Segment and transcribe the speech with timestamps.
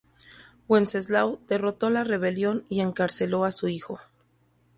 [0.67, 3.99] Wenceslao derrotó la rebelión y encarceló a su hijo.